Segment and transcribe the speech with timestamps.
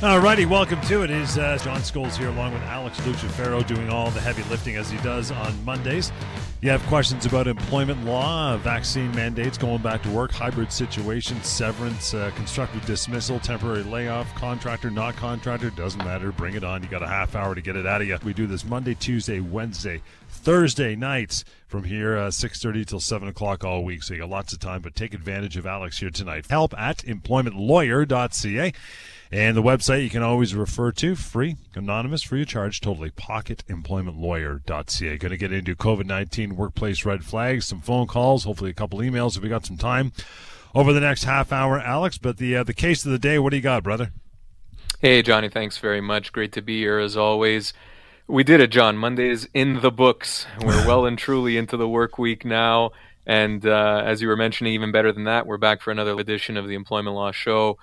[0.00, 1.10] All righty, welcome to it.
[1.10, 4.88] Is uh, John Scholes here along with Alex Lucifero doing all the heavy lifting as
[4.88, 6.12] he does on Mondays.
[6.60, 12.14] You have questions about employment law, vaccine mandates, going back to work, hybrid situation, severance,
[12.14, 16.30] uh, constructive dismissal, temporary layoff, contractor, not contractor, doesn't matter.
[16.30, 16.80] Bring it on.
[16.84, 18.16] You got a half hour to get it out of you.
[18.22, 23.64] We do this Monday, Tuesday, Wednesday, Thursday nights from here, uh, 6.30 till 7 o'clock
[23.64, 24.04] all week.
[24.04, 26.46] So you got lots of time, but take advantage of Alex here tonight.
[26.48, 28.72] Help at employmentlawyer.ca.
[29.30, 35.18] And the website you can always refer to, free, anonymous, free of charge, totally, pocketemploymentlawyer.ca.
[35.18, 39.00] Going to get into COVID 19 workplace red flags, some phone calls, hopefully a couple
[39.00, 40.12] emails if we got some time
[40.74, 42.16] over the next half hour, Alex.
[42.16, 44.12] But the, uh, the case of the day, what do you got, brother?
[45.00, 46.32] Hey, Johnny, thanks very much.
[46.32, 47.74] Great to be here as always.
[48.26, 48.96] We did it, John.
[48.96, 50.46] Monday is in the books.
[50.60, 52.92] We're well and truly into the work week now.
[53.26, 56.56] And uh, as you were mentioning, even better than that, we're back for another edition
[56.56, 57.78] of the Employment Law Show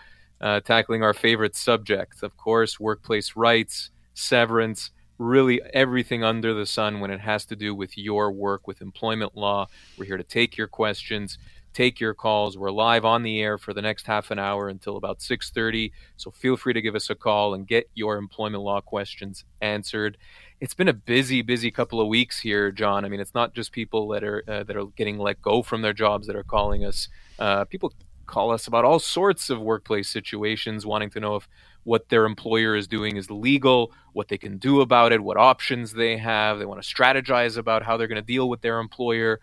[0.45, 6.99] uh, tackling our favorite subjects, of course, workplace rights, severance, really everything under the sun
[6.99, 9.65] when it has to do with your work with employment law.
[9.97, 11.39] We're here to take your questions,
[11.73, 12.59] take your calls.
[12.59, 15.91] We're live on the air for the next half an hour until about 6:30.
[16.15, 20.15] So feel free to give us a call and get your employment law questions answered.
[20.61, 23.03] It's been a busy, busy couple of weeks here, John.
[23.03, 25.81] I mean, it's not just people that are uh, that are getting let go from
[25.81, 27.09] their jobs that are calling us.
[27.39, 27.91] Uh, people
[28.25, 31.47] call us about all sorts of workplace situations, wanting to know if
[31.83, 35.93] what their employer is doing is legal, what they can do about it, what options
[35.93, 36.59] they have.
[36.59, 39.39] They want to strategize about how they're going to deal with their employer.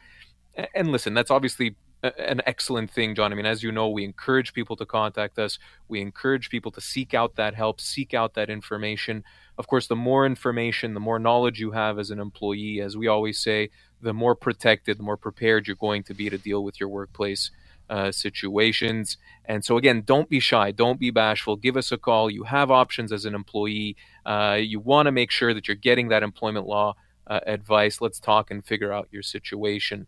[0.75, 3.33] And listen, that's obviously an excellent thing, John.
[3.33, 5.59] I mean, as you know, we encourage people to contact us.
[5.87, 9.23] We encourage people to seek out that help, seek out that information.
[9.57, 13.07] Of course, the more information, the more knowledge you have as an employee, as we
[13.07, 13.71] always say,
[14.01, 17.53] the more protected, the more prepared you're going to be to deal with your workplace
[17.93, 19.19] uh, situations.
[19.45, 21.57] And so, again, don't be shy, don't be bashful.
[21.57, 22.31] Give us a call.
[22.31, 23.97] You have options as an employee.
[24.25, 26.95] Uh, you want to make sure that you're getting that employment law
[27.27, 28.01] uh, advice.
[28.01, 30.07] Let's talk and figure out your situation.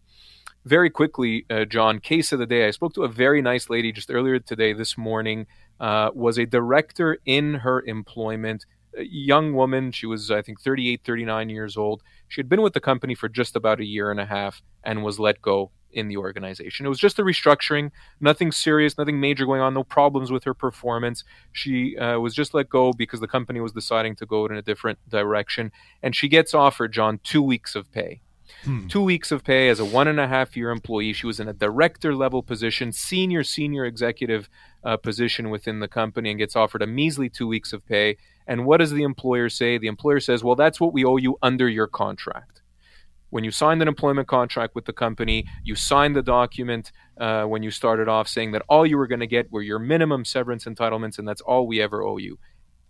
[0.65, 2.67] Very quickly, uh, John, case of the day.
[2.67, 5.47] I spoke to a very nice lady just earlier today, this morning,
[5.79, 8.65] uh, was a director in her employment
[8.99, 9.93] young woman.
[9.93, 12.03] She was, I think, 38, 39 years old.
[12.29, 15.05] She had been with the company for just about a year and a half and
[15.05, 16.85] was let go in the organization.
[16.85, 17.91] It was just a restructuring,
[18.21, 21.25] nothing serious, nothing major going on, no problems with her performance.
[21.53, 24.63] She uh, was just let go because the company was deciding to go in a
[24.63, 25.73] different direction.
[26.03, 28.21] And she gets offered, John, two weeks of pay.
[28.65, 28.89] Hmm.
[28.89, 31.13] Two weeks of pay as a one and a half year employee.
[31.13, 34.49] She was in a director level position, senior, senior executive
[34.85, 38.17] uh, position within the company, and gets offered a measly two weeks of pay.
[38.47, 39.79] And what does the employer say?
[39.79, 42.61] The employer says, well, that's what we owe you under your contract
[43.35, 47.65] when you signed an employment contract with the company, you signed the document uh, when
[47.65, 50.67] you started off saying that all you were going to get were your minimum severance
[50.67, 52.39] entitlements, and that's all we ever owe you.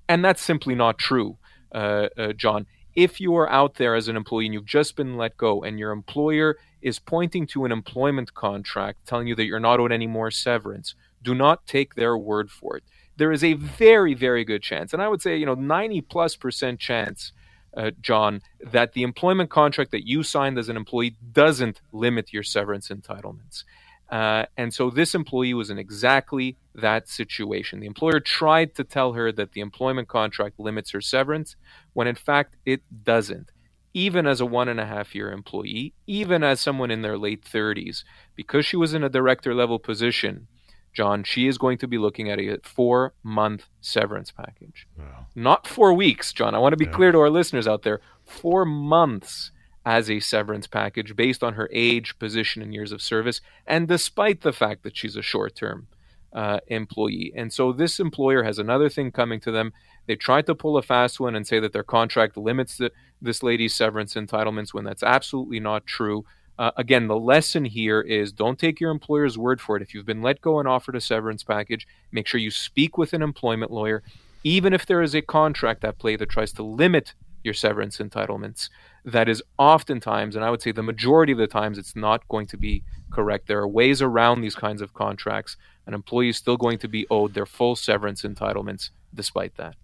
[0.06, 1.38] And that's simply not true,
[1.74, 2.66] uh, uh, John.
[2.94, 5.78] If you are out there as an employee and you've just been let go, and
[5.78, 10.06] your employer is pointing to an employment contract telling you that you're not owed any
[10.06, 12.84] more severance, do not take their word for it.
[13.16, 16.36] There is a very, very good chance, and I would say, you know, 90 plus
[16.36, 17.32] percent chance
[17.76, 22.42] uh, John, that the employment contract that you signed as an employee doesn't limit your
[22.42, 23.64] severance entitlements.
[24.10, 27.80] Uh, and so this employee was in exactly that situation.
[27.80, 31.56] The employer tried to tell her that the employment contract limits her severance,
[31.94, 33.50] when in fact it doesn't.
[33.92, 37.44] Even as a one and a half year employee, even as someone in their late
[37.44, 40.48] 30s, because she was in a director level position,
[40.94, 44.86] John, she is going to be looking at a four month severance package.
[44.96, 45.26] Wow.
[45.34, 46.54] Not four weeks, John.
[46.54, 46.92] I want to be yeah.
[46.92, 48.00] clear to our listeners out there.
[48.24, 49.50] Four months
[49.84, 54.40] as a severance package based on her age, position, and years of service, and despite
[54.40, 55.88] the fact that she's a short term
[56.32, 57.32] uh, employee.
[57.36, 59.72] And so this employer has another thing coming to them.
[60.06, 62.90] They tried to pull a fast one and say that their contract limits the,
[63.22, 66.24] this lady's severance entitlements when that's absolutely not true.
[66.58, 69.82] Uh, again, the lesson here is don't take your employer's word for it.
[69.82, 73.12] If you've been let go and offered a severance package, make sure you speak with
[73.12, 74.02] an employment lawyer,
[74.44, 78.70] even if there is a contract at play that tries to limit your severance entitlements.
[79.04, 82.46] That is oftentimes, and I would say the majority of the times, it's not going
[82.46, 83.48] to be correct.
[83.48, 85.56] There are ways around these kinds of contracts.
[85.86, 89.74] An employee is still going to be owed their full severance entitlements despite that.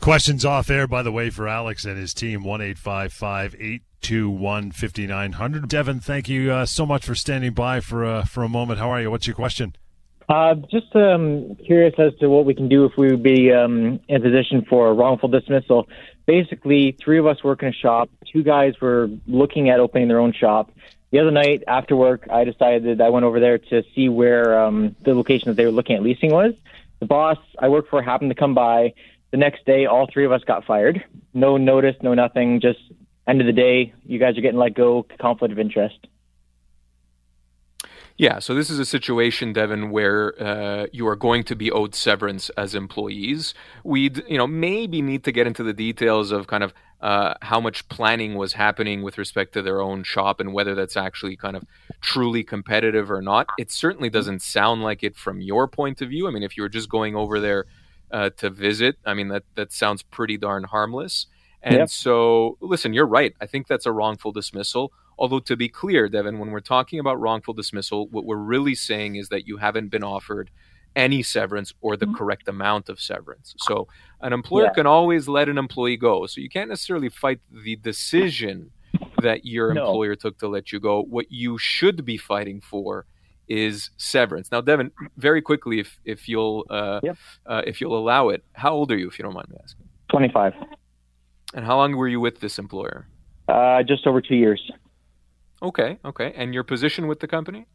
[0.00, 5.68] Questions off air, by the way, for Alex and his team, 1 821 5900.
[5.68, 8.78] Devin, thank you uh, so much for standing by for, uh, for a moment.
[8.78, 9.10] How are you?
[9.10, 9.74] What's your question?
[10.30, 13.98] Uh, just um, curious as to what we can do if we would be um,
[14.08, 15.88] in a position for wrongful dismissal.
[16.24, 18.08] Basically, three of us work in a shop.
[18.32, 20.70] Two guys were looking at opening their own shop.
[21.10, 24.94] The other night after work, I decided I went over there to see where um,
[25.04, 26.54] the location that they were looking at leasing was.
[27.00, 28.92] The boss I work for happened to come by
[29.30, 31.04] the next day, all three of us got fired.
[31.34, 32.60] No notice, no nothing.
[32.60, 32.80] Just
[33.28, 35.06] end of the day, you guys are getting let go.
[35.20, 36.06] Conflict of interest.
[38.16, 41.94] Yeah, so this is a situation, Devin, where uh, you are going to be owed
[41.94, 43.54] severance as employees.
[43.82, 47.60] We'd, you know, maybe need to get into the details of kind of uh, how
[47.60, 51.56] much planning was happening with respect to their own shop and whether that's actually kind
[51.56, 51.64] of
[52.02, 53.48] truly competitive or not.
[53.58, 56.28] It certainly doesn't sound like it from your point of view.
[56.28, 57.64] I mean, if you were just going over there
[58.10, 58.96] uh, to visit.
[59.04, 61.26] I mean, that that sounds pretty darn harmless.
[61.62, 61.90] And yep.
[61.90, 63.34] so, listen, you're right.
[63.40, 64.92] I think that's a wrongful dismissal.
[65.18, 69.16] Although, to be clear, Devin, when we're talking about wrongful dismissal, what we're really saying
[69.16, 70.50] is that you haven't been offered
[70.96, 72.16] any severance or the mm-hmm.
[72.16, 73.54] correct amount of severance.
[73.58, 73.88] So,
[74.22, 74.72] an employer yeah.
[74.72, 76.26] can always let an employee go.
[76.26, 78.70] So, you can't necessarily fight the decision
[79.20, 79.82] that your no.
[79.86, 81.02] employer took to let you go.
[81.02, 83.04] What you should be fighting for
[83.50, 84.50] is severance.
[84.50, 87.18] Now, Devin, very quickly, if if you'll uh, yep.
[87.44, 89.86] uh, if you'll allow it, how old are you, if you don't mind me asking?
[90.08, 90.54] Twenty five.
[91.52, 93.08] And how long were you with this employer?
[93.48, 94.70] Uh, just over two years.
[95.62, 96.32] Okay, okay.
[96.36, 97.66] And your position with the company?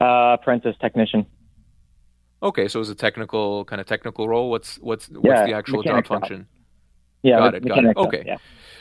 [0.00, 1.26] Uh, apprentice technician.
[2.42, 4.50] Okay, so it's a technical kind of technical role.
[4.50, 6.46] What's what's what's yeah, the actual job function?
[7.24, 7.66] Yeah, got it.
[7.66, 7.96] Got it.
[7.96, 8.22] Okay.
[8.26, 8.36] Yeah.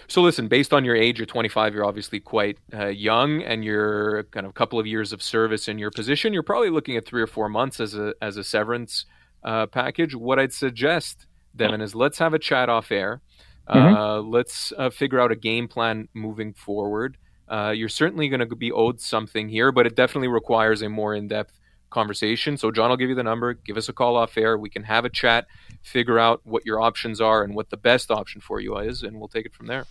[0.07, 1.73] So listen, based on your age, you're 25.
[1.73, 5.67] You're obviously quite uh, young, and you're kind of a couple of years of service
[5.67, 6.33] in your position.
[6.33, 9.05] You're probably looking at three or four months as a as a severance
[9.43, 10.13] uh, package.
[10.13, 11.25] What I'd suggest,
[11.55, 13.21] Devin, is let's have a chat off air.
[13.65, 14.29] Uh, mm-hmm.
[14.29, 17.17] let's uh, figure out a game plan moving forward.
[17.47, 21.15] Uh, you're certainly going to be owed something here, but it definitely requires a more
[21.15, 21.57] in depth
[21.93, 22.57] conversation.
[22.57, 23.53] So John I'll give you the number.
[23.53, 24.57] Give us a call off air.
[24.57, 25.47] We can have a chat,
[25.81, 29.19] figure out what your options are and what the best option for you is, and
[29.19, 29.85] we'll take it from there.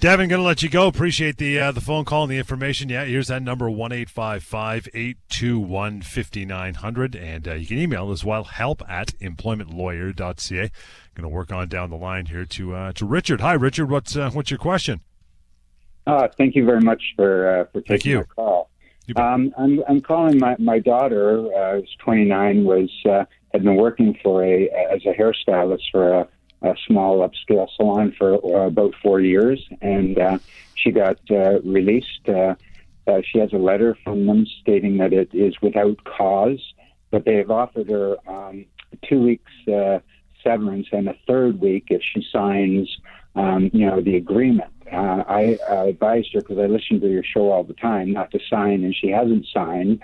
[0.00, 0.88] Devin, going to let you go.
[0.88, 2.88] Appreciate the uh, the phone call and the information.
[2.88, 7.46] Yeah, here's that number one eight five five eight two one fifty nine hundred, and
[7.46, 10.70] uh, you can email as well help at employmentlawyer.ca.
[11.14, 13.40] Going to work on down the line here to uh, to Richard.
[13.40, 13.88] Hi, Richard.
[13.88, 15.00] What's uh, what's your question?
[16.06, 18.70] Uh, thank you very much for uh, for taking the call.
[19.16, 24.18] Um, I'm, I'm calling my, my daughter, uh, who's 29, was uh, had been working
[24.22, 26.28] for a as a hairstylist for a,
[26.62, 30.38] a small upscale salon for uh, about four years, and uh,
[30.74, 32.28] she got uh, released.
[32.28, 32.54] Uh,
[33.06, 36.60] uh, she has a letter from them stating that it is without cause,
[37.10, 38.64] but they have offered her um,
[39.06, 39.98] two weeks uh,
[40.42, 42.96] severance and a third week if she signs,
[43.34, 44.70] um, you know, the agreement.
[44.92, 48.30] Uh, I uh, advised her because I listen to your show all the time not
[48.32, 50.00] to sign, and she hasn't signed.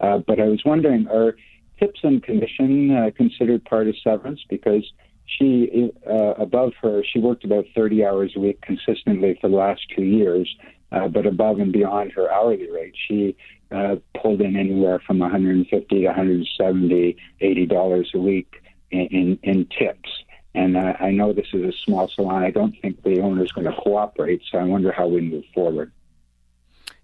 [0.00, 1.36] Uh, but I was wondering, are
[1.78, 4.40] tips and commission uh, considered part of severance?
[4.48, 4.84] Because
[5.26, 9.82] she, uh, above her, she worked about 30 hours a week consistently for the last
[9.96, 10.54] two years.
[10.92, 13.36] Uh, but above and beyond her hourly rate, she
[13.72, 19.66] uh, pulled in anywhere from 150 to 170, 80 dollars a week in, in, in
[19.66, 20.13] tips.
[20.54, 22.44] And I know this is a small salon.
[22.44, 25.44] I don't think the owner is going to cooperate, so I wonder how we move
[25.52, 25.90] forward.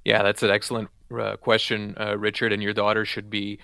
[0.04, 2.52] Yeah, that's an excellent uh, question, uh, Richard.
[2.52, 3.59] And your daughter should be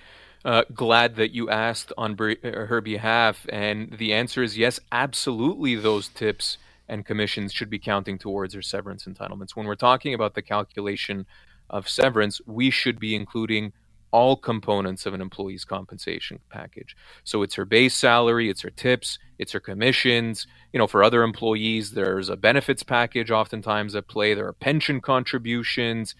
[0.44, 3.46] uh, glad that you asked on uh, her behalf.
[3.48, 5.76] And the answer is yes, absolutely.
[5.76, 9.54] Those tips and commissions should be counting towards her severance entitlements.
[9.54, 11.26] When we're talking about the calculation
[11.70, 13.72] of severance, we should be including
[14.16, 16.96] all components of an employee's compensation package.
[17.22, 20.46] So it's her base salary, it's her tips, it's her commissions.
[20.72, 24.32] You know, for other employees, there's a benefits package oftentimes at play.
[24.32, 26.14] There are pension contributions,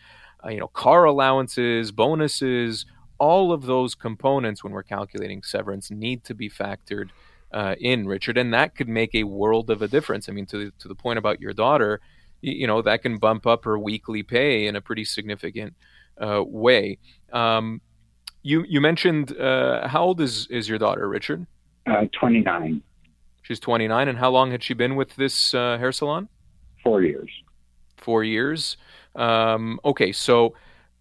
[0.44, 2.84] uh, you know, car allowances, bonuses.
[3.16, 7.08] All of those components, when we're calculating severance, need to be factored
[7.50, 10.28] uh, in, Richard, and that could make a world of a difference.
[10.28, 12.02] I mean, to the, to the point about your daughter,
[12.42, 15.72] you, you know, that can bump up her weekly pay in a pretty significant
[16.20, 16.98] uh, way.
[17.32, 17.80] Um,
[18.46, 21.46] you you mentioned uh, how old is is your daughter, Richard?
[21.86, 22.82] Uh, Twenty nine.
[23.42, 26.28] She's twenty nine, and how long had she been with this uh, hair salon?
[26.82, 27.30] Four years.
[27.96, 28.76] Four years.
[29.16, 30.54] Um, okay, so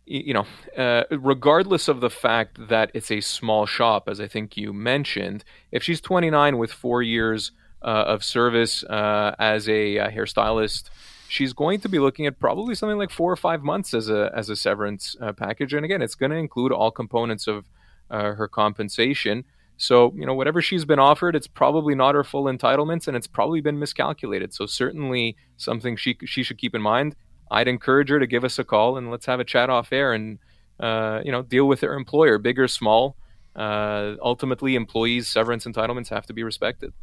[0.08, 0.46] you know,
[0.78, 5.44] uh, regardless of the fact that it's a small shop, as I think you mentioned,
[5.72, 10.90] if she's 29 with four years uh, of service uh, as a, a hairstylist,
[11.28, 14.32] she's going to be looking at probably something like four or five months as a
[14.36, 15.74] as a severance uh, package.
[15.74, 17.66] And again, it's going to include all components of
[18.10, 19.46] uh, her compensation.
[19.78, 23.28] So, you know, whatever she's been offered, it's probably not her full entitlements and it's
[23.28, 24.54] probably been miscalculated.
[24.54, 27.16] So, certainly something she, she should keep in mind.
[27.52, 30.14] I'd encourage her to give us a call and let's have a chat off air
[30.14, 30.40] and,
[30.80, 33.18] uh, you know, deal with her employer, big or small.
[33.56, 36.94] Uh, ultimately, employees' severance entitlements have to be respected.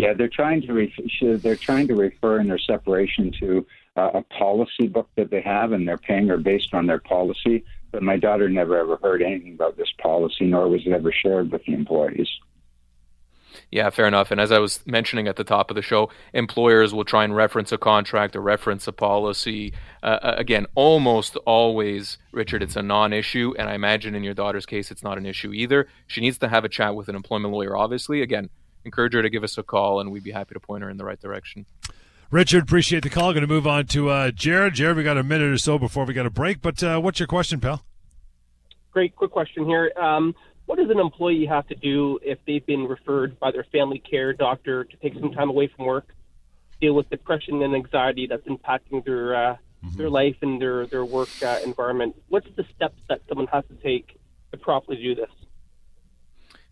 [0.00, 3.66] Yeah, they're trying to re- they're trying to refer in their separation to
[3.98, 7.64] uh, a policy book that they have, and they're paying her based on their policy.
[7.92, 11.52] But my daughter never ever heard anything about this policy, nor was it ever shared
[11.52, 12.28] with the employees.
[13.70, 14.30] Yeah, fair enough.
[14.30, 17.36] And as I was mentioning at the top of the show, employers will try and
[17.36, 19.74] reference a contract or reference a policy.
[20.02, 23.52] Uh, uh again, almost always, Richard, it's a non issue.
[23.58, 25.88] And I imagine in your daughter's case, it's not an issue either.
[26.06, 28.22] She needs to have a chat with an employment lawyer, obviously.
[28.22, 28.48] Again,
[28.84, 30.96] encourage her to give us a call, and we'd be happy to point her in
[30.96, 31.66] the right direction.
[32.30, 33.32] Richard, appreciate the call.
[33.32, 34.74] Going to move on to uh, Jared.
[34.74, 37.18] Jared, we got a minute or so before we got a break, but uh, what's
[37.18, 37.82] your question, pal?
[38.92, 39.92] Great, quick question here.
[40.00, 40.34] Um,
[40.66, 44.32] what does an employee have to do if they've been referred by their family care
[44.32, 46.14] doctor to take some time away from work,
[46.80, 49.96] deal with depression and anxiety that's impacting their uh, mm-hmm.
[49.96, 52.14] their life and their their work uh, environment?
[52.28, 54.20] What's the steps that someone has to take
[54.52, 55.30] to properly do this?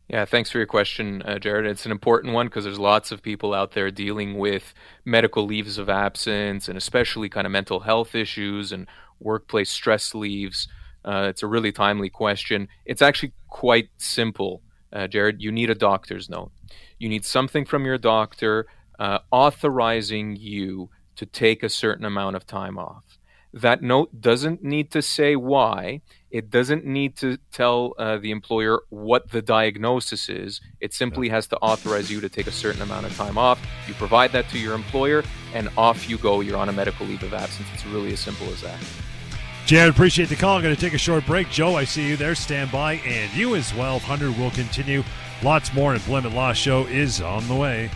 [0.09, 1.67] Yeah, thanks for your question, uh, Jared.
[1.67, 4.73] It's an important one because there's lots of people out there dealing with
[5.05, 8.87] medical leaves of absence and especially kind of mental health issues and
[9.21, 10.67] workplace stress leaves.
[11.05, 12.69] Uh, it's a really timely question.
[12.87, 14.63] It's actually quite simple,
[14.95, 15.43] uh, Jared.
[15.43, 16.53] You need a doctor's note.
[16.99, 18.67] You need something from your doctor
[18.99, 23.18] uh, authorizing you to take a certain amount of time off.
[23.53, 26.03] That note doesn't need to say why.
[26.31, 30.61] It doesn't need to tell uh, the employer what the diagnosis is.
[30.81, 33.59] It simply has to authorize you to take a certain amount of time off.
[33.87, 35.25] You provide that to your employer,
[35.55, 36.41] and off you go.
[36.41, 37.67] You're on a medical leave of absence.
[37.73, 38.79] It's really as simple as that.
[39.65, 40.57] Jared, appreciate the call.
[40.57, 41.51] I'm going to take a short break.
[41.51, 42.35] Joe, I see you there.
[42.35, 42.95] Stand by.
[42.95, 43.99] And you as well.
[43.99, 45.03] Hunter will continue.
[45.43, 45.95] Lots more.
[45.95, 47.91] Employment Law Show is on the way.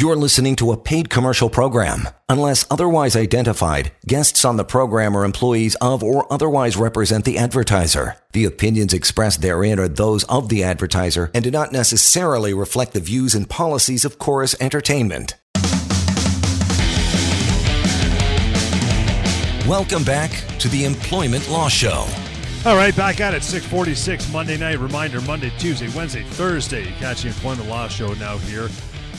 [0.00, 2.08] You're listening to a paid commercial program.
[2.28, 8.14] Unless otherwise identified, guests on the program are employees of or otherwise represent the advertiser.
[8.30, 13.00] The opinions expressed therein are those of the advertiser and do not necessarily reflect the
[13.00, 15.34] views and policies of Corus Entertainment.
[19.66, 22.06] Welcome back to the Employment Law Show.
[22.64, 24.78] All right, back at it, 646 Monday night.
[24.78, 26.92] Reminder Monday, Tuesday, Wednesday, Thursday.
[27.00, 28.68] Catch the Employment Law Show now here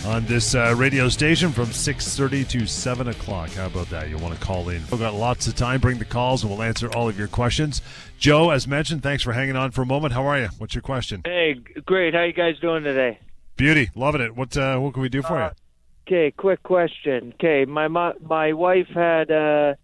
[0.06, 3.50] on this uh, radio station from 6.30 to 7 o'clock.
[3.52, 4.10] How about that?
[4.10, 4.82] You'll want to call in.
[4.92, 5.82] We've got lots of time.
[5.82, 7.82] Bring the calls and we'll answer all of your questions.
[8.18, 10.14] Joe, as mentioned, thanks for hanging on for a moment.
[10.14, 10.50] How are you?
[10.58, 11.22] What's your question?
[11.26, 12.14] Hey, great.
[12.14, 13.20] How you guys doing today?
[13.58, 13.90] Beauty.
[13.96, 14.36] Loving it.
[14.36, 15.52] What, uh, what can we do for uh, you?
[16.08, 17.34] Okay, quick question.
[17.36, 19.76] Okay, my my wife had uh,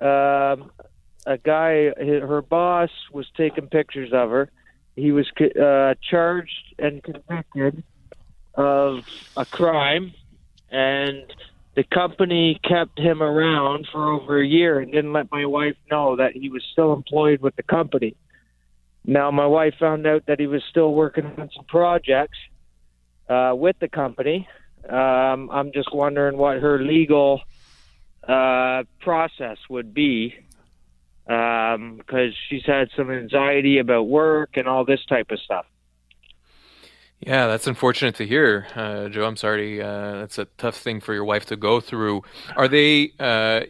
[0.00, 0.56] uh,
[1.24, 4.50] a guy, her boss was taking pictures of her.
[4.96, 7.84] He was uh, charged and convicted
[8.56, 9.04] of
[9.36, 10.12] a crime,
[10.70, 11.32] and
[11.74, 16.16] the company kept him around for over a year and didn't let my wife know
[16.16, 18.16] that he was still employed with the company.
[19.04, 22.38] Now, my wife found out that he was still working on some projects
[23.28, 24.48] uh, with the company.
[24.88, 27.42] Um, I'm just wondering what her legal
[28.26, 30.34] uh, process would be
[31.26, 35.66] because um, she's had some anxiety about work and all this type of stuff.
[37.20, 39.24] Yeah, that's unfortunate to hear, uh, Joe.
[39.24, 39.80] I'm sorry.
[39.80, 42.22] Uh, that's a tough thing for your wife to go through.
[42.56, 43.62] Are they uh,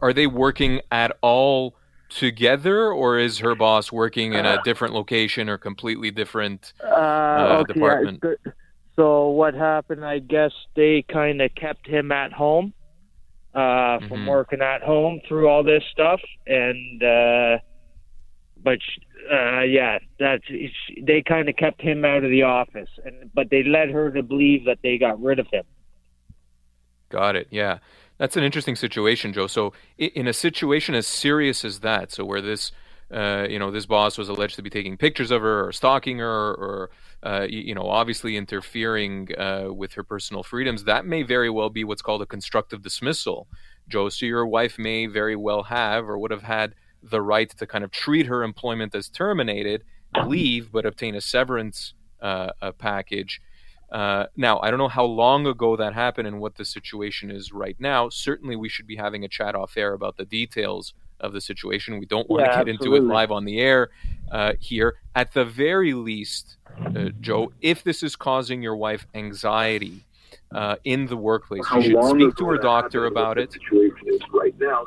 [0.00, 1.76] are they working at all
[2.08, 7.58] together, or is her boss working in a different location or completely different uh, uh,
[7.60, 8.24] okay, department?
[8.96, 10.04] So what happened?
[10.04, 12.72] I guess they kind of kept him at home
[13.54, 14.26] uh, from mm-hmm.
[14.26, 17.02] working at home through all this stuff, and
[18.64, 18.78] but
[19.30, 20.44] uh, yeah, that's
[21.00, 24.22] they kind of kept him out of the office, and but they led her to
[24.22, 25.64] believe that they got rid of him.
[27.10, 27.46] Got it.
[27.50, 27.78] Yeah,
[28.18, 29.46] that's an interesting situation, Joe.
[29.46, 32.72] So in a situation as serious as that, so where this,
[33.12, 36.18] uh, you know, this boss was alleged to be taking pictures of her or stalking
[36.18, 36.90] her or,
[37.22, 41.84] uh, you know, obviously interfering uh, with her personal freedoms, that may very well be
[41.84, 43.46] what's called a constructive dismissal,
[43.88, 44.08] Joe.
[44.08, 46.74] So your wife may very well have or would have had
[47.10, 49.84] the right to kind of treat her employment as terminated,
[50.26, 53.40] leave, but obtain a severance uh, a package.
[53.92, 57.52] Uh, now, I don't know how long ago that happened and what the situation is
[57.52, 58.08] right now.
[58.08, 61.98] Certainly, we should be having a chat off air about the details of the situation.
[62.00, 62.98] We don't want yeah, to get absolutely.
[62.98, 63.90] into it live on the air
[64.32, 64.96] uh, here.
[65.14, 70.00] At the very least, uh, Joe, if this is causing your wife anxiety,
[70.54, 71.62] uh, in the workplace.
[71.74, 73.52] She should speak to her doctor about it.
[73.52, 74.86] Situation is Right now,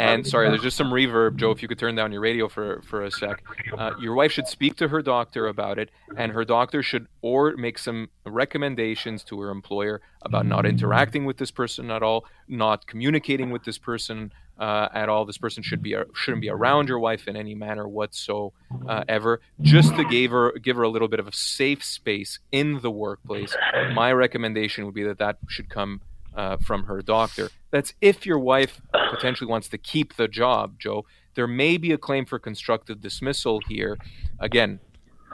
[0.00, 1.50] and sorry, there's just some reverb, Joe.
[1.50, 3.42] If you could turn down your radio for for a sec.
[3.76, 7.56] Uh, your wife should speak to her doctor about it, and her doctor should or
[7.56, 12.86] make some recommendations to her employer about not interacting with this person at all, not
[12.86, 15.24] communicating with this person uh, at all.
[15.24, 19.40] This person should be shouldn't be around your wife in any manner whatsoever.
[19.60, 22.90] Just to give her give her a little bit of a safe space in the
[22.90, 23.56] workplace.
[23.94, 26.02] My recommendation would be that that should come
[26.40, 27.50] uh, from her doctor.
[27.70, 28.80] That's if your wife
[29.10, 31.04] potentially wants to keep the job, Joe.
[31.34, 33.98] There may be a claim for constructive dismissal here.
[34.40, 34.80] Again,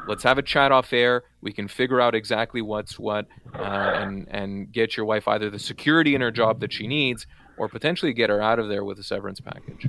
[0.09, 1.23] let's have a chat off air.
[1.41, 5.59] We can figure out exactly what's what, uh, and and get your wife either the
[5.59, 8.99] security in her job that she needs, or potentially get her out of there with
[8.99, 9.89] a severance package.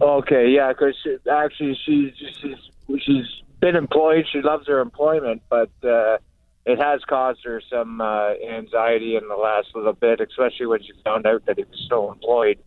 [0.00, 0.96] Okay, yeah, because
[1.30, 3.26] actually she's she's she's
[3.60, 4.26] been employed.
[4.32, 6.18] She loves her employment, but uh,
[6.66, 10.92] it has caused her some uh, anxiety in the last little bit, especially when she
[11.04, 12.58] found out that he was still employed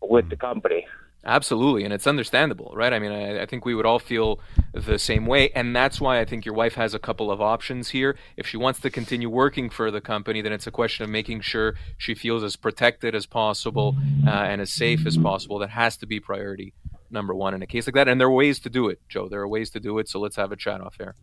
[0.00, 0.86] with the company.
[1.26, 2.92] Absolutely, and it's understandable, right?
[2.92, 4.40] I mean, I, I, think we would all feel
[4.74, 7.88] the same way, and that's why I think your wife has a couple of options
[7.88, 8.14] here.
[8.36, 11.40] If she wants to continue working for the company, then it's a question of making
[11.40, 15.58] sure she feels as protected as possible uh, and as safe as possible.
[15.60, 16.74] That has to be priority
[17.10, 19.28] number one in a case like that, and there are ways to do it, Joe.
[19.30, 21.14] There are ways to do it, so let's have a chat off air.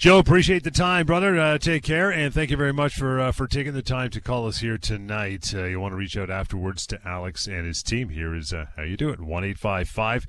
[0.00, 1.38] Joe, appreciate the time, brother.
[1.38, 4.20] Uh, take care, and thank you very much for uh, for taking the time to
[4.22, 5.52] call us here tonight.
[5.54, 8.08] Uh, you want to reach out afterwards to Alex and his team.
[8.08, 10.26] Here is uh, how you do it: one eight five five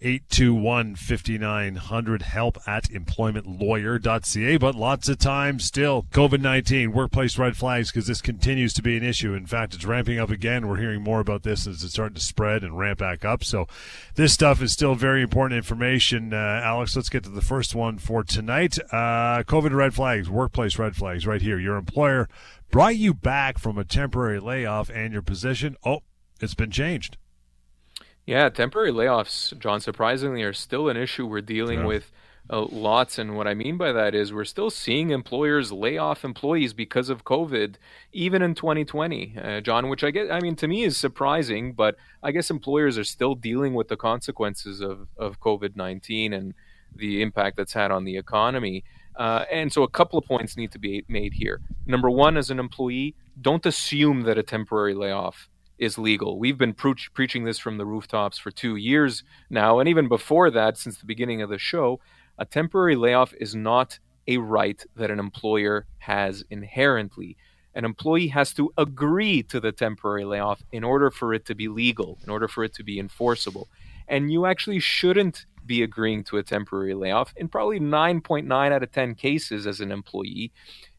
[0.00, 4.56] 821 5900 help at employmentlawyer.ca.
[4.58, 8.96] But lots of times still, COVID 19, workplace red flags, because this continues to be
[8.96, 9.34] an issue.
[9.34, 10.68] In fact, it's ramping up again.
[10.68, 13.42] We're hearing more about this as it's starting to spread and ramp back up.
[13.42, 13.66] So
[14.14, 16.32] this stuff is still very important information.
[16.32, 18.78] Uh, Alex, let's get to the first one for tonight.
[18.92, 21.58] Uh, COVID red flags, workplace red flags, right here.
[21.58, 22.28] Your employer
[22.70, 26.00] brought you back from a temporary layoff and your position, oh,
[26.40, 27.16] it's been changed.
[28.26, 31.86] Yeah, temporary layoffs, John, surprisingly, are still an issue we're dealing yeah.
[31.86, 32.10] with
[32.50, 33.20] uh, lots.
[33.20, 37.08] And what I mean by that is we're still seeing employers lay off employees because
[37.08, 37.76] of COVID,
[38.12, 41.96] even in 2020, uh, John, which I get, I mean, to me is surprising, but
[42.20, 46.52] I guess employers are still dealing with the consequences of, of COVID 19 and
[46.96, 48.82] the impact that's had on the economy.
[49.14, 51.60] Uh, and so a couple of points need to be made here.
[51.86, 56.38] Number one, as an employee, don't assume that a temporary layoff is legal.
[56.38, 60.50] We've been pre- preaching this from the rooftops for two years now, and even before
[60.50, 62.00] that, since the beginning of the show,
[62.38, 67.36] a temporary layoff is not a right that an employer has inherently.
[67.74, 71.68] An employee has to agree to the temporary layoff in order for it to be
[71.68, 73.68] legal, in order for it to be enforceable.
[74.08, 78.92] And you actually shouldn't be agreeing to a temporary layoff in probably 9.9 out of
[78.92, 80.52] 10 cases as an employee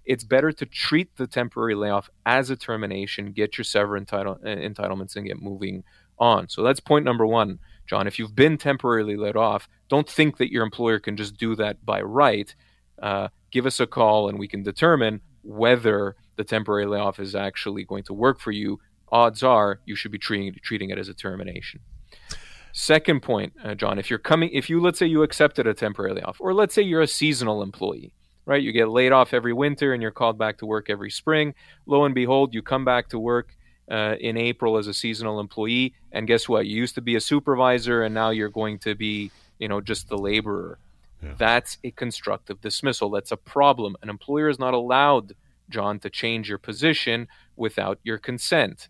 [0.08, 5.16] it's better to treat the temporary layoff as a termination, get your sever entitle- entitlements,
[5.16, 5.84] and get moving
[6.18, 6.48] on.
[6.48, 8.08] So that's point number one, John.
[8.08, 11.86] If you've been temporarily laid off, don't think that your employer can just do that
[11.86, 12.56] by right.
[13.02, 17.84] Uh, give us a call and we can determine whether the temporary layoff is actually
[17.84, 18.80] going to work for you.
[19.12, 21.82] Odds are you should be treating, treating it as a termination.
[22.72, 26.14] Second point, uh, John, if you're coming, if you let's say you accepted a temporary
[26.14, 28.14] layoff, or let's say you're a seasonal employee,
[28.48, 28.64] right?
[28.64, 31.54] You get laid off every winter and you're called back to work every spring.
[31.86, 33.56] Lo and behold, you come back to work
[33.92, 36.66] uh, in April as a seasonal employee, and guess what?
[36.66, 40.08] You used to be a supervisor, and now you're going to be, you know, just
[40.08, 40.80] the laborer.
[41.22, 41.34] Yeah.
[41.38, 43.10] That's a constructive dismissal.
[43.10, 43.98] That's a problem.
[44.02, 45.34] An employer is not allowed,
[45.70, 48.88] John, to change your position without your consent.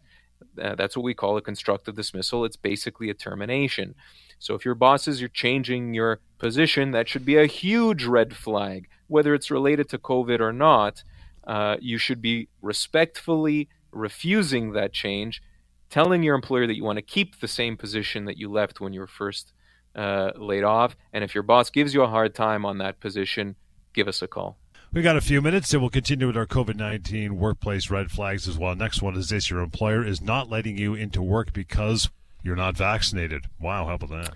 [0.62, 2.46] Uh, that's what we call a constructive dismissal.
[2.46, 3.96] It's basically a termination.
[4.40, 8.88] So if your bosses are changing your position, that should be a huge red flag
[9.08, 11.04] whether it's related to COVID or not,
[11.46, 15.42] uh, you should be respectfully refusing that change,
[15.90, 18.94] telling your employer that you want to keep the same position that you left when
[18.94, 19.54] you were first
[19.96, 20.96] uh, laid off.
[21.14, 23.56] And if your boss gives you a hard time on that position,
[23.94, 24.58] give us a call.
[24.94, 28.48] We got a few minutes, and we'll continue with our COVID 19 workplace red flags
[28.48, 28.74] as well.
[28.76, 32.10] Next one is this your employer is not letting you into work because
[32.42, 33.46] you're not vaccinated.
[33.60, 34.34] Wow, how about that?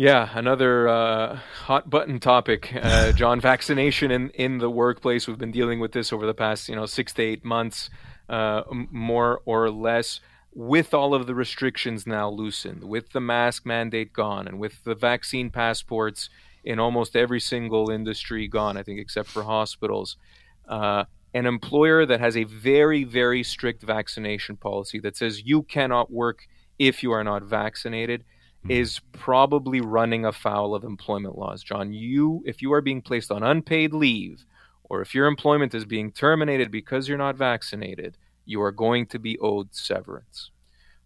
[0.00, 3.40] Yeah, another uh, hot button topic, uh, John.
[3.40, 5.26] vaccination in, in the workplace.
[5.26, 7.90] We've been dealing with this over the past, you know, six to eight months,
[8.28, 10.20] uh, more or less.
[10.54, 14.94] With all of the restrictions now loosened, with the mask mandate gone, and with the
[14.94, 16.30] vaccine passports
[16.62, 20.16] in almost every single industry gone, I think, except for hospitals,
[20.68, 26.08] uh, an employer that has a very, very strict vaccination policy that says you cannot
[26.08, 26.46] work
[26.78, 28.22] if you are not vaccinated.
[28.64, 28.70] Hmm.
[28.72, 31.62] is probably running afoul of employment laws.
[31.62, 34.44] John, you if you are being placed on unpaid leave
[34.84, 38.16] or if your employment is being terminated because you're not vaccinated,
[38.46, 40.50] you are going to be owed severance.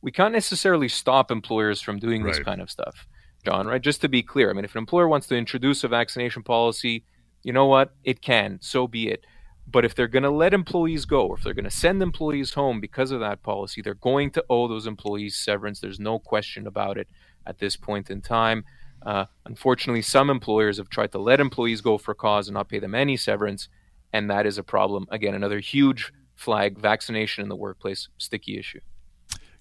[0.01, 2.33] We can't necessarily stop employers from doing right.
[2.33, 3.07] this kind of stuff,
[3.45, 3.83] John, right?
[3.83, 7.05] Just to be clear, I mean, if an employer wants to introduce a vaccination policy,
[7.43, 7.95] you know what?
[8.03, 9.27] It can, so be it.
[9.71, 12.55] But if they're going to let employees go, or if they're going to send employees
[12.55, 15.81] home because of that policy, they're going to owe those employees severance.
[15.81, 17.09] There's no question about it
[17.47, 18.65] at this point in time.
[19.05, 22.79] Uh, unfortunately, some employers have tried to let employees go for cause and not pay
[22.79, 23.69] them any severance,
[24.13, 25.07] and that is a problem.
[25.11, 28.81] Again, another huge flag vaccination in the workplace, sticky issue.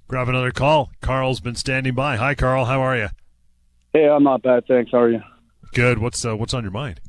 [0.07, 0.91] Grab another call.
[1.01, 2.17] Carl's been standing by.
[2.17, 2.65] Hi, Carl.
[2.65, 3.07] How are you?
[3.93, 4.91] Hey, I'm not bad, thanks.
[4.91, 5.21] How are you?
[5.73, 5.99] Good.
[5.99, 6.99] What's uh, what's on your mind?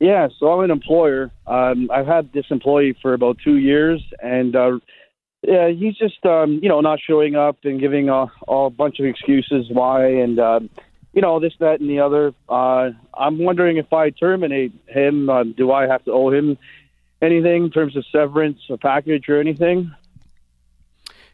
[0.00, 1.32] Yeah, so I'm an employer.
[1.46, 4.78] Um, I've had this employee for about two years, and uh,
[5.46, 9.06] yeah, he's just um, you know not showing up and giving a, a bunch of
[9.06, 10.60] excuses why, and uh,
[11.12, 12.32] you know this, that, and the other.
[12.48, 16.58] Uh, I'm wondering if I terminate him, uh, do I have to owe him
[17.20, 19.94] anything in terms of severance, a package, or anything?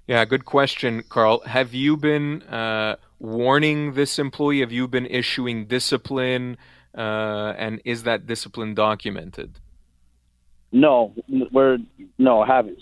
[0.07, 1.41] Yeah, good question, Carl.
[1.47, 4.61] Have you been uh, warning this employee?
[4.61, 6.57] Have you been issuing discipline?
[6.97, 9.61] Uh, and is that discipline documented?
[10.73, 11.15] No,
[11.53, 11.79] we're
[12.19, 12.79] no, I haven't.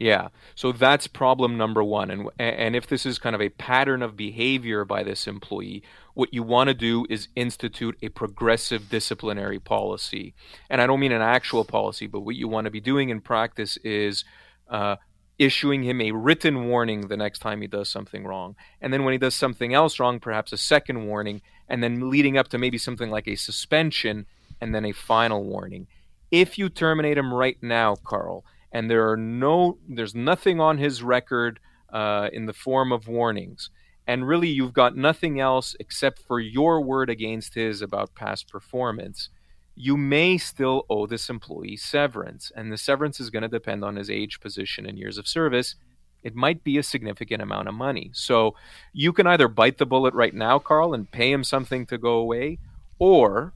[0.00, 4.00] Yeah, so that's problem number one, and and if this is kind of a pattern
[4.02, 5.82] of behavior by this employee,
[6.14, 10.32] what you want to do is institute a progressive disciplinary policy,
[10.70, 13.20] and I don't mean an actual policy, but what you want to be doing in
[13.20, 14.24] practice is
[14.70, 14.96] uh,
[15.38, 18.56] issuing him a written warning the next time he does something wrong.
[18.80, 22.38] And then when he does something else wrong, perhaps a second warning, and then leading
[22.38, 24.24] up to maybe something like a suspension
[24.62, 25.88] and then a final warning.
[26.30, 31.02] If you terminate him right now, Carl, and there are no there's nothing on his
[31.02, 31.60] record
[31.92, 33.70] uh, in the form of warnings,
[34.06, 39.28] and really you've got nothing else except for your word against his about past performance,
[39.74, 42.52] you may still owe this employee severance.
[42.54, 45.74] And the severance is going to depend on his age, position, and years of service.
[46.22, 48.10] It might be a significant amount of money.
[48.12, 48.54] So
[48.92, 52.14] you can either bite the bullet right now, Carl, and pay him something to go
[52.14, 52.58] away,
[52.98, 53.54] or,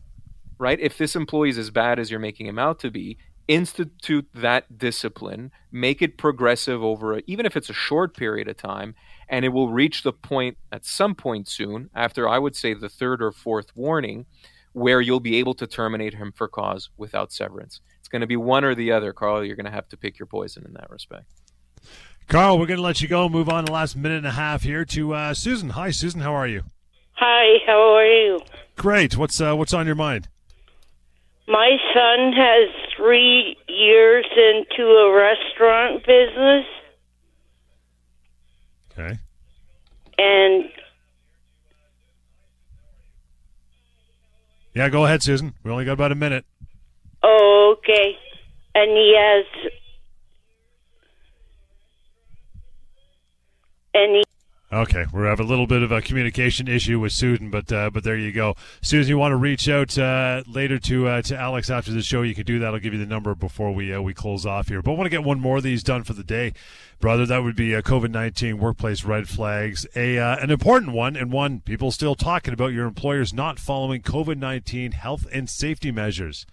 [0.58, 4.28] right, if this employee is as bad as you're making him out to be, institute
[4.34, 8.94] that discipline, make it progressive over, a, even if it's a short period of time,
[9.28, 12.88] and it will reach the point at some point soon, after I would say the
[12.88, 14.26] third or fourth warning,
[14.72, 17.80] where you'll be able to terminate him for cause without severance.
[18.00, 19.44] It's going to be one or the other, Carl.
[19.44, 21.26] You're going to have to pick your poison in that respect.
[22.28, 23.28] Carl, we're going to let you go.
[23.28, 25.70] Move on the last minute and a half here to uh, Susan.
[25.70, 26.20] Hi, Susan.
[26.20, 26.64] How are you?
[27.12, 27.58] Hi.
[27.66, 28.40] How are you?
[28.76, 29.16] Great.
[29.16, 30.28] What's uh, what's on your mind?
[31.46, 36.64] My son has three years into a restaurant business.
[38.92, 39.18] Okay.
[40.16, 40.70] And
[44.74, 45.54] Yeah, go ahead, Susan.
[45.62, 46.44] We only got about a minute.
[47.22, 48.18] Oh, okay.
[48.74, 49.44] And he has.
[53.94, 54.22] And he.
[54.74, 58.02] Okay, we have a little bit of a communication issue with Susan, but uh, but
[58.02, 58.56] there you go.
[58.82, 62.22] Susan, you want to reach out uh, later to uh, to Alex after the show?
[62.22, 62.74] You can do that.
[62.74, 64.82] I'll give you the number before we uh, we close off here.
[64.82, 66.54] But I want to get one more of these done for the day,
[66.98, 67.24] brother.
[67.24, 71.30] That would be uh, COVID nineteen workplace red flags, a uh, an important one, and
[71.30, 72.72] one people still talking about.
[72.72, 76.46] Your employers not following COVID nineteen health and safety measures.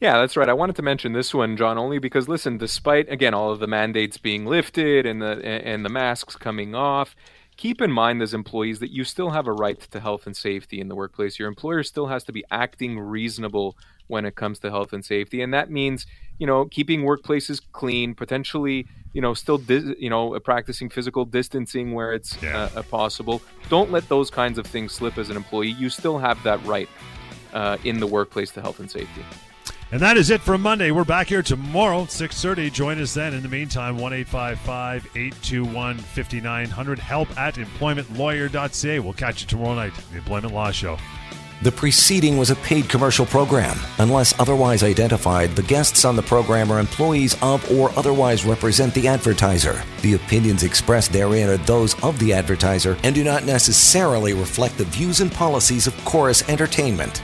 [0.00, 0.48] Yeah, that's right.
[0.48, 3.66] I wanted to mention this one, John, only because listen, despite again all of the
[3.66, 7.14] mandates being lifted and the and the masks coming off,
[7.58, 10.80] keep in mind as employees that you still have a right to health and safety
[10.80, 11.38] in the workplace.
[11.38, 15.42] Your employer still has to be acting reasonable when it comes to health and safety,
[15.42, 16.06] and that means
[16.38, 21.92] you know keeping workplaces clean, potentially you know still di- you know practicing physical distancing
[21.92, 22.70] where it's yeah.
[22.74, 23.42] uh, possible.
[23.68, 25.72] Don't let those kinds of things slip as an employee.
[25.72, 26.88] You still have that right
[27.52, 29.22] uh, in the workplace to health and safety.
[29.92, 30.92] And that is it for Monday.
[30.92, 32.72] We're back here tomorrow, 6.30.
[32.72, 33.34] Join us then.
[33.34, 36.98] In the meantime, 1-855-821-5900.
[36.98, 39.00] Help at employmentlawyer.ca.
[39.00, 40.96] We'll catch you tomorrow night, the Employment Law Show.
[41.62, 43.78] The preceding was a paid commercial program.
[43.98, 49.08] Unless otherwise identified, the guests on the program are employees of or otherwise represent the
[49.08, 49.82] advertiser.
[50.00, 54.84] The opinions expressed therein are those of the advertiser and do not necessarily reflect the
[54.84, 57.20] views and policies of Corus Entertainment.